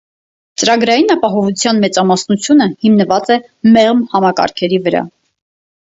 Ծրագրային 0.61 1.13
ապահովվածության 1.15 1.83
մեծամասնությունը 1.85 2.69
հիմնված 2.89 3.33
է 3.39 3.41
«մեղմ» 3.79 4.05
համակարգերի 4.19 4.85
վրա։ 4.89 5.09